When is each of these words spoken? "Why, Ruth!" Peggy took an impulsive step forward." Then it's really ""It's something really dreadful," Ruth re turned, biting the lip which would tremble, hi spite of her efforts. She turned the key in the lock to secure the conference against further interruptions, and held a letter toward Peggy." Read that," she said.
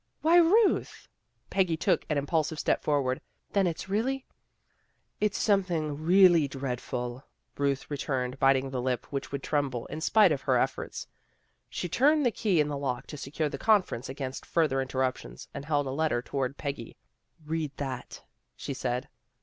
"Why, 0.23 0.37
Ruth!" 0.37 1.07
Peggy 1.51 1.77
took 1.77 2.07
an 2.09 2.17
impulsive 2.17 2.57
step 2.57 2.81
forward." 2.81 3.21
Then 3.53 3.67
it's 3.67 3.87
really 3.87 4.25
""It's 5.21 5.37
something 5.37 6.01
really 6.03 6.47
dreadful," 6.47 7.23
Ruth 7.55 7.91
re 7.91 7.97
turned, 7.97 8.39
biting 8.39 8.71
the 8.71 8.81
lip 8.81 9.05
which 9.11 9.31
would 9.31 9.43
tremble, 9.43 9.85
hi 9.91 9.99
spite 9.99 10.31
of 10.31 10.41
her 10.41 10.57
efforts. 10.57 11.05
She 11.69 11.87
turned 11.87 12.25
the 12.25 12.31
key 12.31 12.59
in 12.59 12.67
the 12.67 12.79
lock 12.79 13.05
to 13.05 13.15
secure 13.15 13.47
the 13.47 13.59
conference 13.59 14.09
against 14.09 14.43
further 14.43 14.81
interruptions, 14.81 15.47
and 15.53 15.65
held 15.65 15.85
a 15.85 15.91
letter 15.91 16.23
toward 16.23 16.57
Peggy." 16.57 16.97
Read 17.45 17.71
that," 17.77 18.23
she 18.55 18.73
said. 18.73 19.07